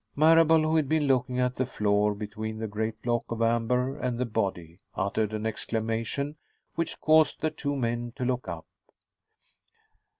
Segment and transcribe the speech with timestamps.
[0.15, 4.17] Marable, who had been looking at the floor between the great block of amber and
[4.17, 6.37] the body, uttered an exclamation
[6.73, 8.65] which caused the two men to look up.